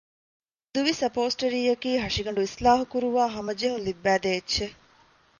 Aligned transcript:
ދުވި 1.01 1.23
ސަޕޯސްޓަރީއަކީ 1.31 1.91
ހަށިގަނޑު 2.03 2.41
އިޞްލާޙުކުރުވައި 2.45 3.33
ހަމަޖެހުން 3.35 3.83
ލިއްބައިދޭ 3.85 4.29
އެއްޗެއް 4.33 4.75